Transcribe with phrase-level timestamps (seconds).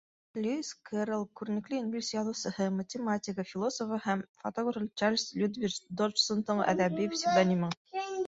[0.43, 7.71] Льюис Кэрролл —күренекле инглиз яҙыусыһы, математигы, философы һәм фотографы Чарльз Лютвидж Доджсондың әҙәби псевдонимы.